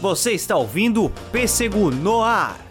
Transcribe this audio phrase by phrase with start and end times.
[0.00, 2.69] Você está ouvindo Pêssego no Ar.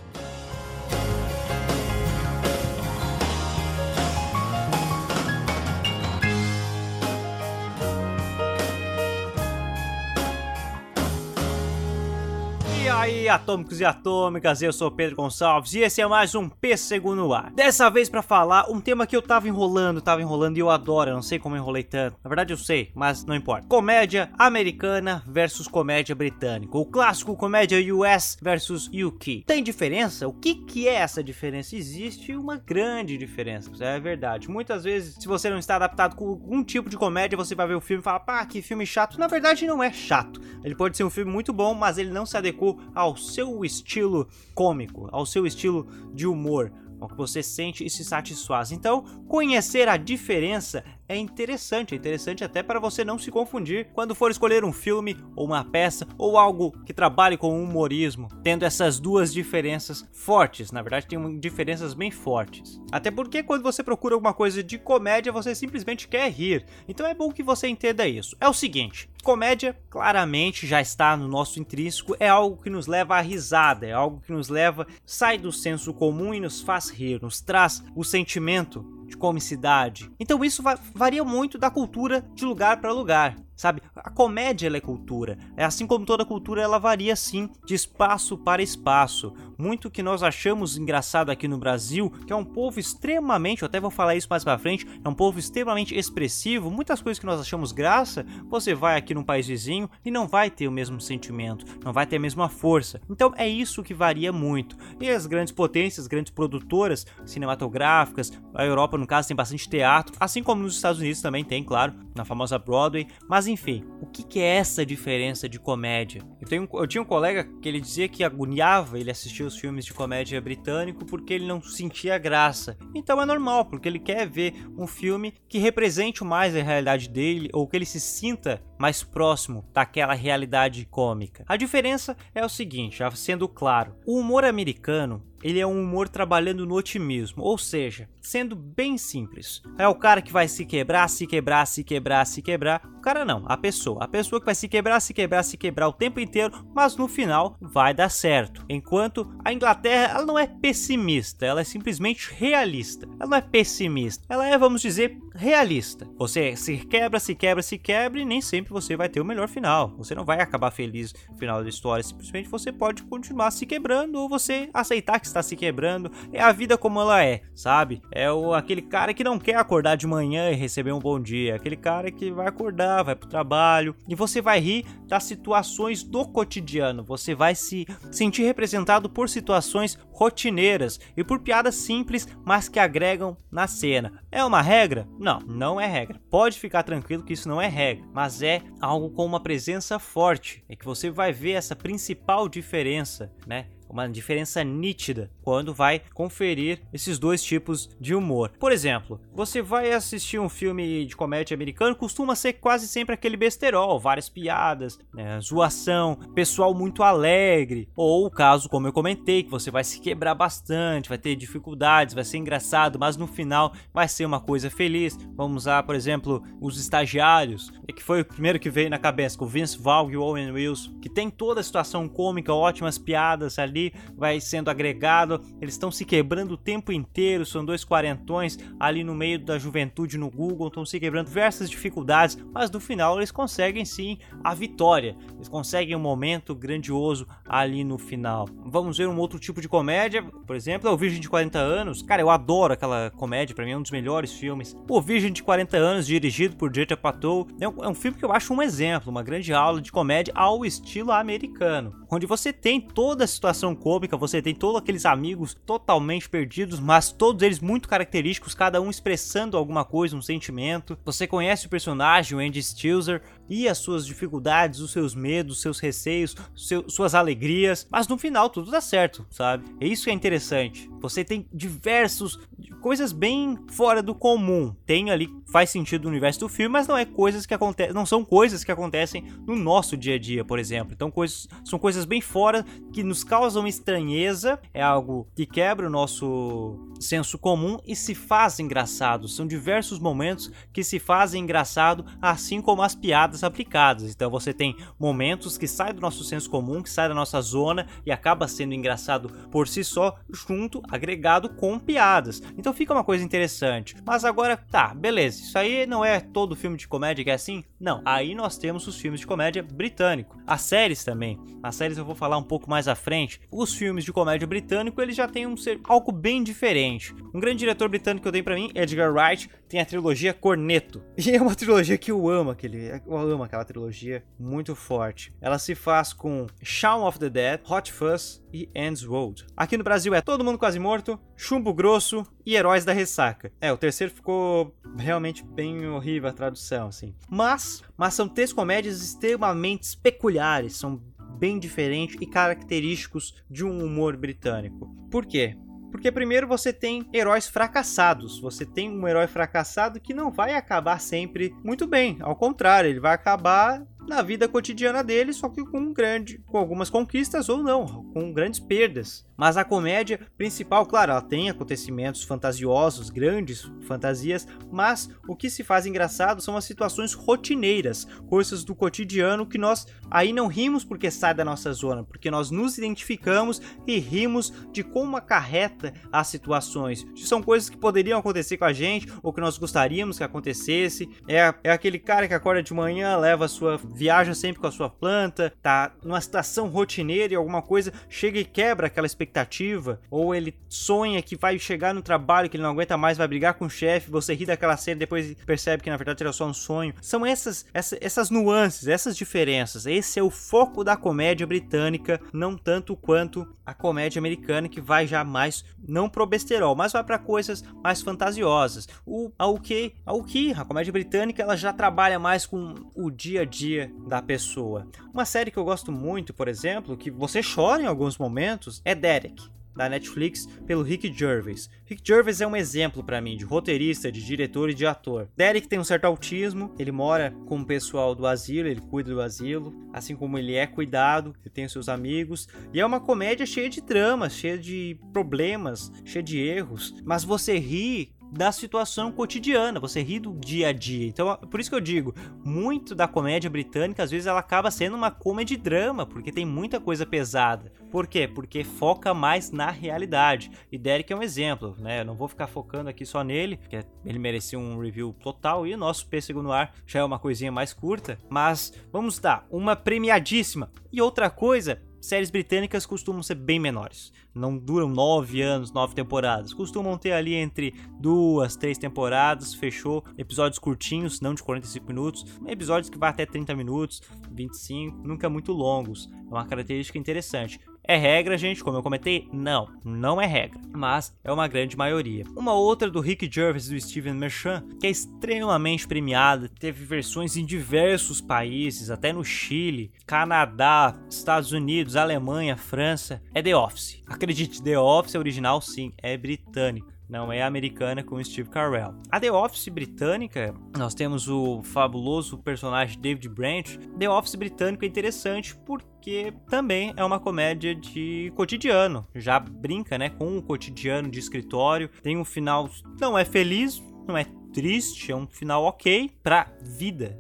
[13.30, 17.52] Atômicos e atômicas, eu sou Pedro Gonçalves e esse é mais um Pêssego no ar.
[17.52, 21.12] Dessa vez para falar um tema que eu tava enrolando, tava enrolando e eu adoro,
[21.12, 22.18] eu não sei como enrolei tanto.
[22.24, 23.68] Na verdade eu sei, mas não importa.
[23.68, 26.78] Comédia americana versus comédia britânica.
[26.78, 29.44] O clássico comédia US versus UK.
[29.46, 30.28] Tem diferença?
[30.28, 31.76] O que que é essa diferença?
[31.76, 34.50] Existe uma grande diferença, é verdade.
[34.50, 37.76] Muitas vezes, se você não está adaptado com algum tipo de comédia, você vai ver
[37.76, 39.20] o filme e fala, pá, que filme chato.
[39.20, 40.42] Na verdade não é chato.
[40.64, 44.28] Ele pode ser um filme muito bom, mas ele não se adequou ao seu estilo
[44.56, 48.72] cômico, ao seu estilo de humor, ao que você sente e se satisfaz.
[48.72, 54.14] Então, conhecer a diferença é interessante, é interessante até para você não se confundir quando
[54.14, 59.00] for escolher um filme ou uma peça ou algo que trabalhe com humorismo, tendo essas
[59.00, 60.72] duas diferenças fortes.
[60.72, 62.80] Na verdade, tem diferenças bem fortes.
[62.92, 66.66] Até porque quando você procura alguma coisa de comédia, você simplesmente quer rir.
[66.88, 68.38] Então é bom que você entenda isso.
[68.40, 73.18] É o seguinte, Comédia claramente já está no nosso intrínseco, é algo que nos leva
[73.18, 77.22] à risada, é algo que nos leva, sai do senso comum e nos faz rir,
[77.22, 80.10] nos traz o sentimento de comicidade.
[80.20, 83.82] Então isso varia muito da cultura de lugar para lugar sabe?
[83.94, 85.38] A comédia ela é cultura.
[85.58, 89.34] É assim como toda cultura ela varia sim de espaço para espaço.
[89.58, 93.78] Muito que nós achamos engraçado aqui no Brasil, que é um povo extremamente, eu até
[93.78, 96.72] vou falar isso mais para frente, é um povo extremamente expressivo.
[96.72, 100.50] Muitas coisas que nós achamos graça, você vai aqui num país vizinho e não vai
[100.50, 103.02] ter o mesmo sentimento, não vai ter a mesma força.
[103.10, 104.78] Então é isso que varia muito.
[105.02, 110.42] E as grandes potências, grandes produtoras cinematográficas, a Europa no caso tem bastante teatro, assim
[110.42, 114.40] como nos Estados Unidos também tem, claro, na famosa Broadway, mas enfim, o que, que
[114.40, 116.22] é essa diferença de comédia?
[116.40, 119.86] Eu, tenho, eu tinha um colega que ele dizia que agoniava ele assistir os filmes
[119.86, 122.78] de comédia britânico porque ele não sentia graça.
[122.96, 127.50] Então é normal, porque ele quer ver um filme que represente mais a realidade dele
[127.54, 131.44] ou que ele se sinta mais próximo daquela realidade cômica.
[131.48, 136.10] A diferença é o seguinte, já sendo claro, o humor americano ele é um humor
[136.10, 139.62] trabalhando no otimismo, ou seja, sendo bem simples.
[139.78, 142.82] É o cara que vai se quebrar, se quebrar, se quebrar, se quebrar.
[142.98, 144.04] O cara não, a pessoa.
[144.04, 147.08] A pessoa que vai se quebrar, se quebrar, se quebrar o tempo inteiro, mas no
[147.08, 148.66] final vai dar certo.
[148.70, 153.08] Enquanto a Inglaterra, ela não é pessimista, ela é simplesmente realista.
[153.20, 156.08] Ela não é pessimista, ela é, vamos dizer, realista.
[156.18, 159.48] Você se quebra, se quebra, se quebra e nem sempre você vai ter o melhor
[159.48, 159.96] final.
[159.98, 164.16] Você não vai acabar feliz no final da história, simplesmente você pode continuar se quebrando
[164.16, 166.12] ou você aceitar que está se quebrando.
[166.32, 168.02] É a vida como ela é, sabe?
[168.12, 171.56] É o, aquele cara que não quer acordar de manhã e receber um bom dia.
[171.56, 176.28] Aquele cara que vai acordar, vai pro trabalho e você vai rir das situações do
[176.28, 177.04] cotidiano.
[177.04, 183.38] Você vai se sentir representado por situações rotineiras e por piadas simples, mas que agregam
[183.50, 184.22] na cena.
[184.32, 185.08] É uma regra?
[185.18, 186.20] Não, não é regra.
[186.30, 190.64] Pode ficar tranquilo que isso não é regra, mas é algo com uma presença forte.
[190.68, 193.68] É que você vai ver essa principal diferença, né?
[193.90, 198.52] Uma diferença nítida quando vai conferir esses dois tipos de humor.
[198.60, 203.36] Por exemplo, você vai assistir um filme de comédia americano, costuma ser quase sempre aquele
[203.36, 209.50] besterol, várias piadas, né, zoação, pessoal muito alegre, ou o caso, como eu comentei, que
[209.50, 214.08] você vai se quebrar bastante, vai ter dificuldades, vai ser engraçado, mas no final vai
[214.08, 215.18] ser uma coisa feliz.
[215.36, 219.46] Vamos usar, por exemplo, os estagiários, que foi o primeiro que veio na cabeça, com
[219.46, 223.94] Vince Vaughn e Owen Wilson, que tem toda a situação cômica, ótimas piadas ali ali
[224.18, 225.42] vai sendo agregado.
[225.62, 227.46] Eles estão se quebrando o tempo inteiro.
[227.46, 232.38] São dois quarentões ali no meio da juventude no Google, estão se quebrando diversas dificuldades,
[232.54, 235.16] mas no final eles conseguem sim a vitória.
[235.36, 238.48] Eles conseguem um momento grandioso ali no final.
[238.66, 242.02] Vamos ver um outro tipo de comédia, por exemplo, é o Virgem de 40 anos.
[242.02, 244.76] Cara, eu adoro aquela comédia, para mim é um dos melhores filmes.
[244.88, 246.98] O Virgem de 40 anos, dirigido por J.J.
[246.98, 249.92] Patou, é um, é um filme que eu acho um exemplo, uma grande aula de
[249.92, 254.82] comédia ao estilo americano, onde você tem toda a situação situação cômica, você tem todos
[254.82, 260.22] aqueles amigos totalmente perdidos, mas todos eles muito característicos, cada um expressando alguma coisa, um
[260.22, 260.98] sentimento.
[261.06, 265.62] Você conhece o personagem, o Andy Stilzer, e as suas dificuldades, os seus medos, os
[265.62, 269.66] seus receios, seu, suas alegrias, mas no final tudo dá certo, sabe?
[269.80, 270.90] É isso que é interessante.
[271.02, 272.40] Você tem diversos
[272.82, 274.76] coisas bem fora do comum.
[274.86, 278.06] Tem ali faz sentido no universo do filme, mas não é coisas que acontecem, não
[278.06, 280.94] são coisas que acontecem no nosso dia a dia, por exemplo.
[280.94, 282.64] Então coisas, são coisas bem fora
[282.94, 288.60] que nos causam estranheza, é algo que quebra o nosso senso comum e se faz
[288.60, 289.28] engraçado.
[289.28, 294.12] São diversos momentos que se fazem engraçado, assim como as piadas aplicadas.
[294.12, 297.88] Então você tem momentos que saem do nosso senso comum, que saem da nossa zona
[298.06, 302.42] e acaba sendo engraçado por si só, junto, agregado com piadas.
[302.58, 303.96] Então fica uma coisa interessante.
[304.06, 305.42] Mas agora, tá, beleza.
[305.42, 307.64] Isso aí não é todo filme de comédia que é assim?
[307.80, 308.02] Não.
[308.06, 310.38] Aí nós temos os filmes de comédia britânico.
[310.46, 311.40] As séries também.
[311.62, 313.42] As séries eu vou falar um pouco mais à frente.
[313.52, 317.14] Os filmes de comédia britânico, eles já têm um ser algo bem diferente.
[317.34, 321.02] Um grande diretor britânico que eu tenho para mim, Edgar Wright, tem a trilogia Corneto.
[321.18, 325.34] E é uma trilogia que eu amo, aquele, eu amo aquela trilogia muito forte.
[325.40, 329.46] Ela se faz com Shaun of the Dead, Hot Fuzz e Ends Road.
[329.56, 333.52] Aqui no Brasil é Todo Mundo Quase Morto, Chumbo Grosso e Heróis da Ressaca.
[333.62, 337.16] É, o terceiro ficou realmente bem horrível a tradução, assim.
[337.30, 341.02] Mas, mas são três comédias extremamente peculiares, são
[341.38, 344.94] bem diferentes e característicos de um humor britânico.
[345.10, 345.56] Por quê?
[345.92, 348.40] Porque primeiro você tem heróis fracassados.
[348.40, 352.18] Você tem um herói fracassado que não vai acabar sempre muito bem.
[352.22, 356.90] Ao contrário, ele vai acabar na vida cotidiana dele, só que com grande, com algumas
[356.90, 359.26] conquistas ou não, com grandes perdas.
[359.38, 365.64] Mas a comédia principal, claro, ela tem acontecimentos fantasiosos, grandes fantasias, mas o que se
[365.64, 371.10] faz engraçado são as situações rotineiras, coisas do cotidiano que nós aí não rimos porque
[371.10, 377.06] sai da nossa zona, porque nós nos identificamos e rimos de como acarreta as situações.
[377.16, 381.10] São coisas que poderiam acontecer com a gente ou que nós gostaríamos que acontecesse.
[381.28, 384.72] É, é aquele cara que acorda de manhã, leva a sua viaja sempre com a
[384.72, 390.34] sua planta, tá numa situação rotineira e alguma coisa chega e quebra aquela expectativa, ou
[390.34, 393.66] ele sonha que vai chegar no trabalho que ele não aguenta mais, vai brigar com
[393.66, 396.94] o chefe, você ri daquela cena depois percebe que na verdade era só um sonho.
[397.02, 399.86] São essas, essa, essas nuances, essas diferenças.
[399.86, 405.06] Esse é o foco da comédia britânica, não tanto quanto a comédia americana que vai
[405.06, 408.88] já mais não pro besterol, mas vai para coisas mais fantasiosas.
[409.06, 413.42] O a UK, a UK, a comédia britânica, ela já trabalha mais com o dia
[413.42, 414.88] a dia da pessoa.
[415.14, 418.94] Uma série que eu gosto muito, por exemplo, que você chora em alguns momentos, é
[418.96, 419.50] Derek
[419.80, 421.70] da Netflix pelo Rick Gervais.
[421.86, 425.30] Rick Gervais é um exemplo para mim de roteirista, de diretor e de ator.
[425.38, 429.22] Derek tem um certo autismo, ele mora com o pessoal do asilo, ele cuida do
[429.22, 433.70] asilo, assim como ele é cuidado, ele tem seus amigos, e é uma comédia cheia
[433.70, 440.02] de dramas, cheia de problemas, cheia de erros, mas você ri da situação cotidiana, você
[440.02, 441.08] ri do dia a dia.
[441.08, 444.96] Então, por isso que eu digo, muito da comédia britânica, às vezes ela acaba sendo
[444.96, 447.72] uma comedy drama, porque tem muita coisa pesada.
[447.92, 448.28] Por quê?
[448.28, 450.52] Porque foca mais na realidade.
[450.72, 452.02] E Derek é um exemplo, né?
[452.02, 455.74] Eu não vou ficar focando aqui só nele, porque ele merecia um review total e
[455.74, 459.76] o nosso Pêssego no Ar já é uma coisinha mais curta, mas vamos dar uma
[459.76, 460.72] premiadíssima.
[460.92, 464.12] E outra coisa, séries britânicas costumam ser bem menores.
[464.34, 466.54] Não duram nove anos, nove temporadas.
[466.54, 470.04] Costumam ter ali entre duas, três temporadas, fechou.
[470.18, 472.26] Episódios curtinhos, não de 45 minutos.
[472.48, 474.02] Episódios que vai até 30 minutos,
[474.32, 476.10] 25, nunca muito longos.
[476.12, 477.60] É uma característica interessante.
[477.90, 479.28] É regra, gente, como eu comentei?
[479.34, 482.24] Não, não é regra, mas é uma grande maioria.
[482.36, 487.36] Uma outra do Rick Gervais e do Steven Merchant, que é extremamente premiada, teve versões
[487.36, 494.04] em diversos países, até no Chile, Canadá, Estados Unidos, Alemanha, França, é The Office.
[494.06, 498.94] Acredite, The Office é original sim, é britânica não é americana com Steve Carell.
[499.10, 503.78] A The Office britânica, nós temos o fabuloso personagem David Branch.
[503.98, 510.10] The Office britânico é interessante porque também é uma comédia de cotidiano, já brinca, né,
[510.10, 511.90] com o cotidiano de escritório.
[512.04, 512.70] Tem um final
[513.02, 517.20] não é feliz, não é triste, é um final ok pra vida,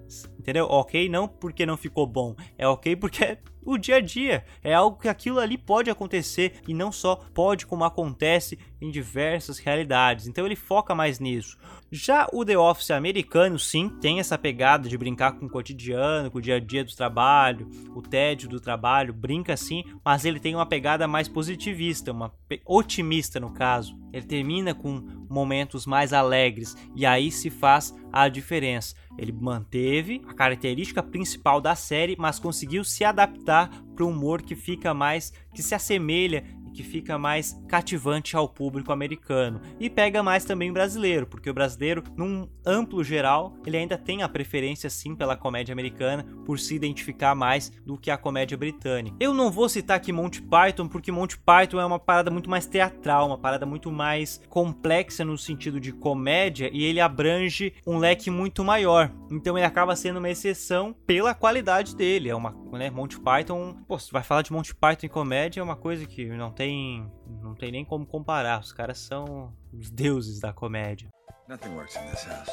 [0.49, 0.65] entendeu?
[0.65, 3.37] Ok não porque não ficou bom, é ok porque é
[3.69, 4.43] o dia a dia.
[4.63, 9.59] É algo que aquilo ali pode acontecer e não só pode, como acontece em diversas
[9.59, 10.27] realidades.
[10.27, 11.57] Então ele foca mais nisso.
[11.91, 16.37] Já o The Office americano, sim, tem essa pegada de brincar com o cotidiano, com
[16.37, 20.55] o dia a dia do trabalho, o tédio do trabalho, brinca sim, mas ele tem
[20.55, 22.31] uma pegada mais positivista, uma
[22.65, 23.97] otimista no caso.
[24.13, 28.95] Ele termina com momentos mais alegres e aí se faz a diferença.
[29.17, 34.55] Ele manteve a característica principal da série, mas conseguiu se adaptar para um humor que
[34.55, 39.61] fica mais que se assemelha que fica mais cativante ao público americano.
[39.79, 44.23] E pega mais também o brasileiro, porque o brasileiro, num amplo geral, ele ainda tem
[44.23, 49.17] a preferência sim pela comédia americana, por se identificar mais do que a comédia britânica.
[49.19, 52.65] Eu não vou citar aqui Monty Python, porque Monty Python é uma parada muito mais
[52.65, 58.29] teatral, uma parada muito mais complexa no sentido de comédia e ele abrange um leque
[58.29, 59.11] muito maior.
[59.31, 62.29] Então ele acaba sendo uma exceção pela qualidade dele.
[62.29, 65.63] É uma, né, Monty Python, pô, você vai falar de Monty Python em comédia é
[65.63, 67.09] uma coisa que não tem,
[67.41, 68.59] não tem nem como comparar.
[68.59, 71.07] Os caras são os deuses da comédia.
[71.47, 72.49] Nothing works in this house.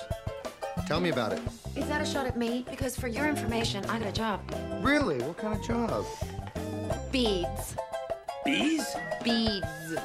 [0.86, 1.42] Tell me about it.
[1.76, 2.64] Is that a shot at me?
[2.70, 4.40] Because for your information, I got a job.
[4.84, 5.18] Really?
[5.24, 6.06] What kind of job?
[7.10, 7.74] Beads.
[8.44, 8.96] Bees?
[9.24, 9.96] Beads.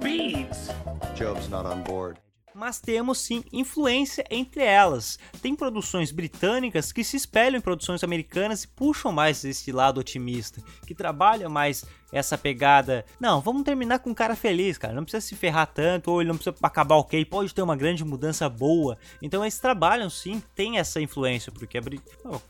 [0.00, 0.70] Beads.
[1.16, 2.20] Job's not on board
[2.54, 5.18] mas temos sim influência entre elas.
[5.40, 10.62] Tem produções britânicas que se espelham em produções americanas e puxam mais esse lado otimista,
[10.86, 13.04] que trabalham mais essa pegada.
[13.18, 14.92] Não, vamos terminar com um cara feliz, cara.
[14.92, 18.04] Não precisa se ferrar tanto, ou ele não precisa acabar ok, pode ter uma grande
[18.04, 18.98] mudança boa.
[19.20, 21.80] Então eles trabalham sim, tem essa influência, porque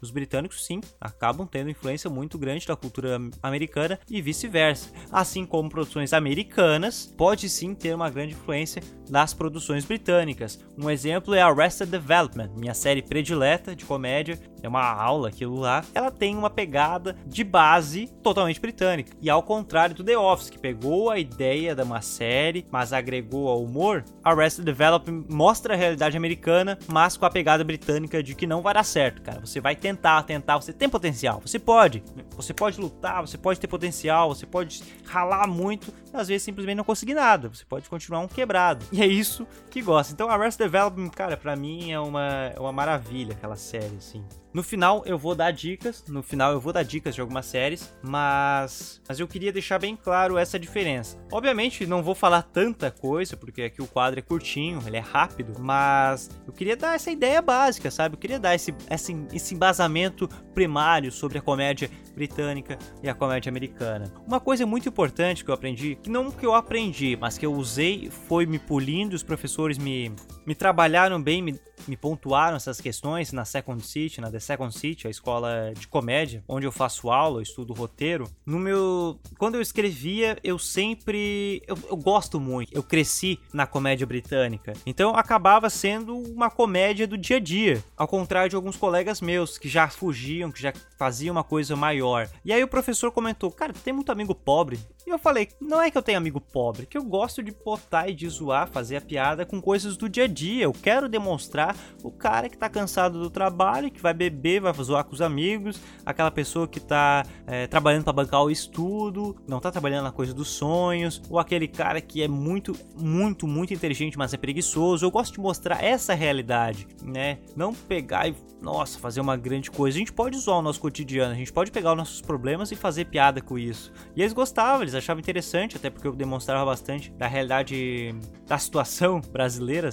[0.01, 4.91] os britânicos sim acabam tendo influência muito grande da cultura americana e vice-versa.
[5.11, 10.59] Assim como produções americanas, pode sim ter uma grande influência das produções britânicas.
[10.77, 15.85] Um exemplo é Arrested Development, minha série predileta de comédia, é uma aula aquilo lá.
[15.95, 19.13] Ela tem uma pegada de base totalmente britânica.
[19.21, 23.49] E ao contrário do The Office, que pegou a ideia de uma série, mas agregou
[23.49, 28.47] ao humor, Arrested Development mostra a realidade americana, mas com a pegada britânica de que
[28.47, 29.41] não vai dar certo, cara.
[29.41, 32.03] Você vai tentar, tentar, você tem potencial, você pode.
[32.37, 36.85] Você pode lutar, você pode ter potencial, você pode ralar muito, às vezes simplesmente não
[36.85, 37.49] conseguir nada.
[37.49, 38.85] Você pode continuar um quebrado.
[38.93, 40.13] E é isso que gosta.
[40.13, 44.25] Então, Arrested Development, cara, para mim é uma, é uma maravilha aquela série, assim.
[44.55, 47.93] No final eu vou dar dicas, no final eu vou dar dicas de algumas séries,
[48.03, 51.19] mas mas eu queria deixar bem claro essa diferença.
[51.33, 55.59] Obviamente não vou falar tanta coisa, porque aqui o quadro é curtinho, ele é rápido,
[55.59, 58.15] mas eu queria dar essa ideia básica, sabe?
[58.15, 63.49] Eu queria dar esse, esse, esse embasamento primário sobre a comédia britânica e a comédia
[63.49, 64.13] americana.
[64.27, 67.55] Uma coisa muito importante que eu aprendi, que não que eu aprendi, mas que eu
[67.55, 70.15] usei, foi me polindo, os professores me,
[70.47, 75.07] me trabalharam bem, me, me pontuaram essas questões na Second City, na The Second City,
[75.07, 78.29] a escola de comédia, onde eu faço aula, eu estudo roteiro.
[78.45, 79.19] No meu.
[79.39, 81.63] Quando eu escrevia, eu sempre.
[81.67, 82.75] Eu, eu gosto muito.
[82.75, 84.73] Eu cresci na comédia britânica.
[84.87, 87.83] Então acabava sendo uma comédia do dia a dia.
[87.97, 92.29] Ao contrário de alguns colegas meus que já fugiam, que já faziam uma coisa maior.
[92.45, 94.79] E aí o professor comentou: Cara, tem muito amigo pobre?
[95.07, 98.09] E eu falei, não é que eu tenho amigo pobre, que eu gosto de botar
[98.09, 100.65] e de zoar, fazer a piada com coisas do dia a dia.
[100.65, 105.05] Eu quero demonstrar o cara que tá cansado do trabalho, que vai beber, vai zoar
[105.05, 109.71] com os amigos, aquela pessoa que tá é, trabalhando para bancar o estudo, não tá
[109.71, 114.33] trabalhando na coisa dos sonhos, ou aquele cara que é muito, muito, muito inteligente, mas
[114.35, 115.05] é preguiçoso.
[115.05, 117.39] Eu gosto de mostrar essa realidade, né?
[117.55, 119.97] Não pegar e, nossa, fazer uma grande coisa.
[119.97, 122.77] A gente pode zoar o nosso cotidiano, a gente pode pegar os nossos problemas e
[122.77, 123.93] fazer piada com isso.
[124.17, 128.15] E eles gostavam, eles achavam interessante, até porque eu demonstrava bastante da realidade
[128.47, 129.91] da situação brasileira,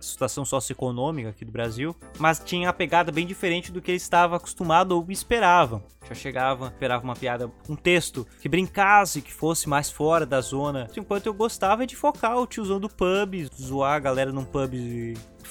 [0.00, 4.36] situação socioeconômica aqui do Brasil, mas tinha a pegada bem diferente do que ele estava
[4.36, 5.82] acostumado ou esperava.
[6.08, 10.88] Já chegava, esperava uma piada, um texto que brincasse, que fosse mais fora da zona.
[10.96, 14.74] Enquanto eu gostava de focar o tiozão do pub, zoar a galera num pub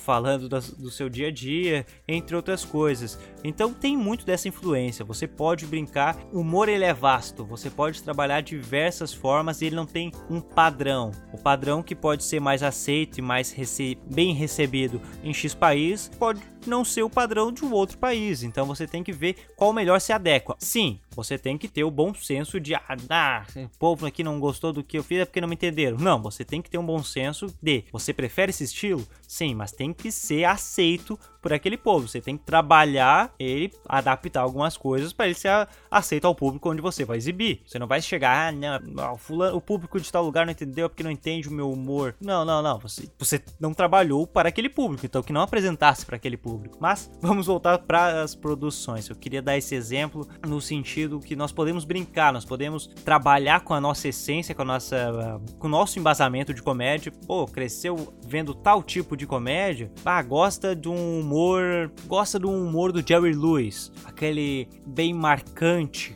[0.03, 3.17] falando do seu dia a dia, entre outras coisas.
[3.43, 5.05] Então tem muito dessa influência.
[5.05, 7.45] Você pode brincar, o humor ele é vasto.
[7.45, 11.12] Você pode trabalhar diversas formas e ele não tem um padrão.
[11.31, 16.12] O padrão que pode ser mais aceito e mais rece bem recebido em X país
[16.19, 18.43] pode não ser o padrão de um outro país.
[18.43, 20.55] Então você tem que ver qual melhor se adequa.
[20.60, 24.39] Sim, você tem que ter o bom senso de ah, ah, o povo aqui não
[24.39, 25.98] gostou do que eu fiz é porque não me entenderam.
[25.98, 29.05] Não, você tem que ter um bom senso de você prefere esse estilo?
[29.27, 32.07] Sim, mas tem que ser aceito por aquele povo.
[32.07, 36.81] Você tem que trabalhar ele, adaptar algumas coisas para ele ser aceito ao público onde
[36.81, 37.62] você vai exibir.
[37.67, 41.03] Você não vai chegar, ah, não, fulano, o público de tal lugar não entendeu porque
[41.03, 42.15] não entende o meu humor.
[42.21, 42.79] Não, não, não.
[42.79, 46.77] Você, você não trabalhou para aquele público, então que não apresentasse para aquele público.
[46.79, 49.09] Mas vamos voltar para as produções.
[49.09, 53.73] Eu queria dar esse exemplo no sentido que nós podemos brincar, nós podemos trabalhar com
[53.73, 57.12] a nossa essência, com a nossa, com o nosso embasamento de comédia.
[57.27, 62.92] Pô, cresceu vendo tal tipo de comédia, ah, gosta de um humor, gosta do humor
[62.92, 66.16] do Jerry Lewis, aquele bem marcante,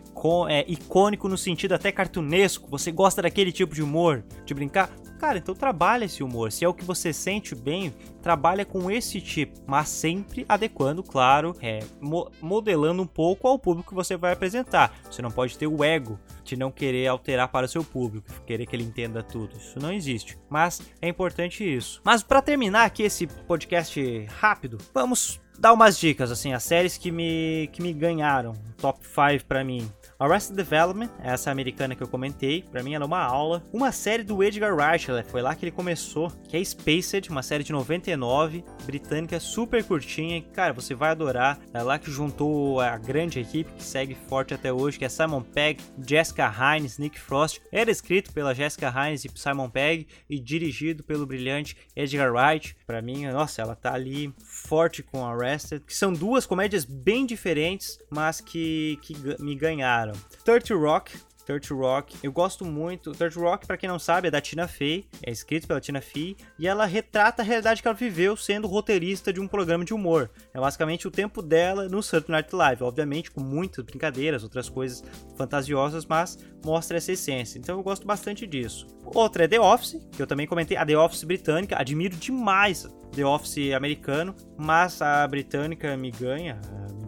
[0.49, 2.69] é, icônico no sentido até cartunesco.
[2.69, 4.89] Você gosta daquele tipo de humor, de brincar?
[5.17, 6.51] cara, então trabalha esse humor.
[6.51, 11.55] Se é o que você sente bem, trabalha com esse tipo, mas sempre adequando, claro,
[11.61, 14.93] é, mo modelando um pouco ao público que você vai apresentar.
[15.09, 18.65] Você não pode ter o ego de não querer alterar para o seu público, querer
[18.65, 19.57] que ele entenda tudo.
[19.57, 20.37] Isso não existe.
[20.49, 22.01] Mas é importante isso.
[22.03, 27.11] Mas para terminar aqui esse podcast rápido, vamos dar umas dicas assim, as séries que
[27.11, 29.89] me que me ganharam, top 5 para mim.
[30.19, 33.63] Arrested Development, essa americana que eu comentei, para mim ela é uma aula.
[33.71, 37.63] Uma série do Edgar Wright, foi lá que ele começou, que é Spaced, uma série
[37.63, 41.59] de 99, britânica, super curtinha, cara, você vai adorar.
[41.71, 45.41] É lá que juntou a grande equipe que segue forte até hoje, que é Simon
[45.41, 47.61] Pegg, Jessica Hines, Nick Frost.
[47.71, 52.75] Era escrito pela Jessica Hines e Simon Pegg e dirigido pelo brilhante Edgar Wright.
[52.87, 57.99] Para mim, nossa, ela tá ali forte com Arrested, que são duas comédias bem diferentes,
[58.09, 60.06] mas que, que me ganharam.
[60.43, 62.17] 30 Rock, 30 Rock.
[62.21, 63.13] Eu gosto muito.
[63.13, 66.35] 30 Rock, para quem não sabe, é da Tina Fey, é escrito pela Tina Fey,
[66.59, 70.29] e ela retrata a realidade que ela viveu sendo roteirista de um programa de humor.
[70.53, 75.01] É basicamente o tempo dela no Saturday Night Live, obviamente com muitas brincadeiras, outras coisas
[75.37, 77.57] fantasiosas, mas mostra essa essência.
[77.57, 78.85] Então eu gosto bastante disso.
[79.05, 82.85] Outra é The Office, que eu também comentei, a The Office britânica, admiro demais
[83.15, 86.59] The Office americano, mas a britânica me ganha,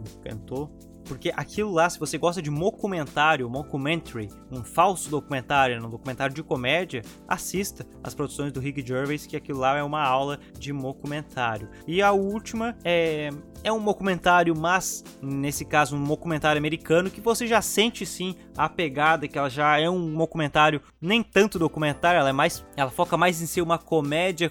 [0.02, 5.90] me encantou porque aquilo lá, se você gosta de mockumentário, mockumentary, um falso documentário, um
[5.90, 10.38] documentário de comédia, assista as produções do Rick Gervais, que aquilo lá é uma aula
[10.56, 11.68] de mockumentário.
[11.84, 13.30] E a última é
[13.62, 18.68] é um documentário, mas nesse caso um documentário americano que você já sente sim a
[18.68, 23.16] pegada que ela já é um documentário nem tanto documentário, ela é mais, ela foca
[23.16, 24.50] mais em ser uma comédia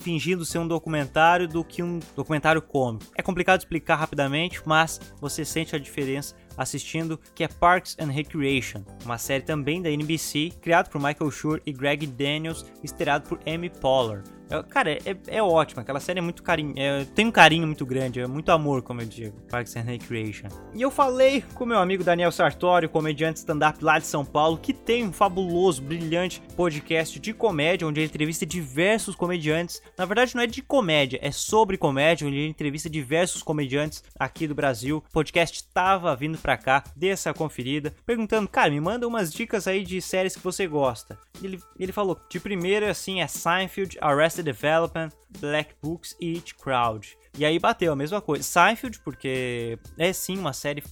[0.00, 3.04] fingindo ser um documentário do que um documentário cômico.
[3.16, 8.10] É complicado explicar rapidamente, mas você sente a diferença diferença assistindo, que é Parks and
[8.10, 13.40] Recreation, uma série também da NBC, criado por Michael Schur e Greg Daniels, estreado por
[13.46, 14.22] Amy Poehler.
[14.48, 15.82] É, cara, é, é ótima.
[15.82, 16.72] Aquela série é muito carinho.
[16.76, 19.36] É, tem um carinho muito grande, é muito amor, como eu digo.
[19.50, 20.48] Parks and Recreation.
[20.74, 24.72] E eu falei com meu amigo Daniel Sartori, comediante stand-up lá de São Paulo, que
[24.72, 29.82] tem um fabuloso, brilhante podcast de comédia, onde ele entrevista diversos comediantes.
[29.98, 34.46] Na verdade, não é de comédia, é sobre comédia, onde ele entrevista diversos comediantes aqui
[34.46, 35.02] do Brasil.
[35.08, 39.66] O podcast tava vindo pra cá, dê essa conferida, perguntando, cara, me manda umas dicas
[39.66, 41.18] aí de séries que você gosta.
[41.42, 45.08] Ele, ele falou, de primeira, assim, é Seinfeld, Arrested Development,
[45.40, 47.18] Black Books e It Crowd.
[47.36, 48.44] E aí bateu a mesma coisa.
[48.44, 50.84] Seinfeld, porque é sim uma série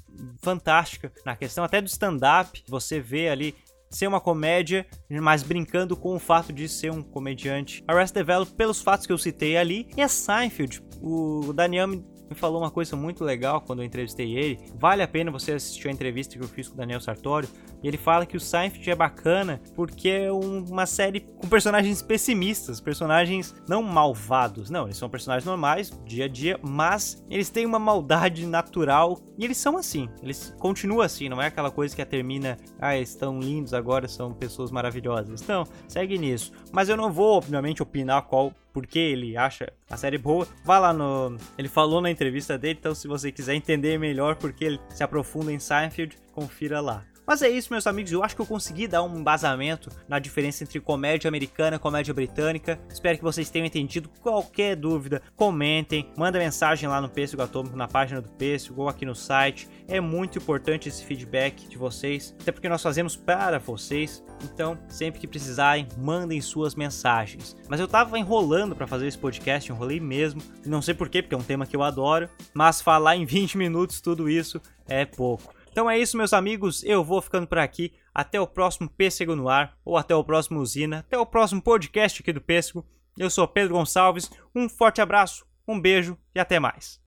[0.43, 2.65] fantástica na questão até do stand-up.
[2.67, 3.55] Você vê ali
[3.89, 7.85] ser uma comédia, mas brincando com o fato de ser um comediante.
[7.87, 9.89] Arrested Development pelos fatos que eu citei ali.
[9.97, 14.37] E a Seinfeld, o Daniel me me falou uma coisa muito legal quando eu entrevistei
[14.37, 14.59] ele.
[14.75, 17.49] Vale a pena você assistir a entrevista que eu fiz com o Daniel Sartório.
[17.83, 23.55] Ele fala que o Seinfeld é bacana porque é uma série com personagens pessimistas, personagens
[23.69, 24.69] não malvados.
[24.69, 29.45] Não, eles são personagens normais, dia a dia, mas eles têm uma maldade natural e
[29.45, 30.09] eles são assim.
[30.23, 34.71] Eles continuam assim, não é aquela coisa que termina, ah, estão lindos agora, são pessoas
[34.71, 35.47] maravilhosas.
[35.47, 36.53] Não, segue nisso.
[36.73, 40.93] Mas eu não vou, obviamente, opinar qual porque ele acha a série boa, vá lá
[40.93, 41.39] no.
[41.57, 45.53] Ele falou na entrevista dele, então se você quiser entender melhor porque ele se aprofunda
[45.53, 47.05] em Seinfeld, confira lá.
[47.27, 48.13] Mas é isso, meus amigos.
[48.13, 52.13] Eu acho que eu consegui dar um embasamento na diferença entre comédia americana e comédia
[52.13, 52.79] britânica.
[52.89, 54.11] Espero que vocês tenham entendido.
[54.21, 59.07] Qualquer dúvida, comentem, manda mensagem lá no Pêssego Atômico, na página do Pêssego ou aqui
[59.07, 59.69] no site.
[59.89, 64.23] É muito importante esse feedback de vocês, até porque nós fazemos para vocês.
[64.43, 67.57] Então, sempre que precisarem, mandem suas mensagens.
[67.69, 70.43] Mas eu tava enrolando para fazer esse podcast, enrolei mesmo.
[70.67, 72.29] Não sei porquê, porque é um tema que eu adoro.
[72.53, 75.54] Mas falar em 20 minutos tudo isso é pouco.
[75.75, 76.85] Então é isso, meus amigos.
[76.85, 77.93] Eu vou ficando por aqui.
[78.15, 82.23] Até o próximo Pêssego no Ar, ou até o próximo Usina, até o próximo podcast
[82.23, 82.87] aqui do Pêssego.
[83.19, 84.31] Eu sou Pedro Gonçalves.
[84.55, 87.01] Um forte abraço, um beijo e até mais.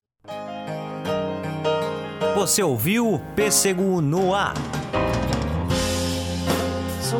[2.34, 4.52] Você ouviu o Pêssego no Ar.
[7.00, 7.16] So